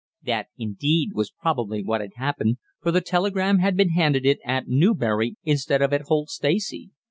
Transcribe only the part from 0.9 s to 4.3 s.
was probably what had happened, for the telegram had been handed